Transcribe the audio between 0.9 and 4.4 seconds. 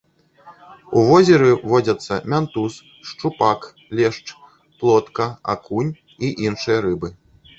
У возеры водзяцца мянтуз, шчупак, лешч,